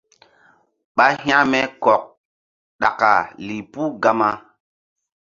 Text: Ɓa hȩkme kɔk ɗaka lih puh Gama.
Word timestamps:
Ɓa 0.95 1.05
hȩkme 1.23 1.59
kɔk 1.83 2.03
ɗaka 2.81 3.11
lih 3.45 3.63
puh 3.71 3.89
Gama. 4.01 4.29